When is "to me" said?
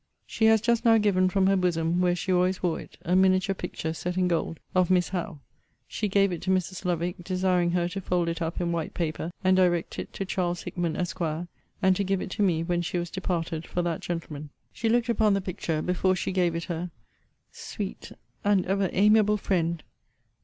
12.31-12.63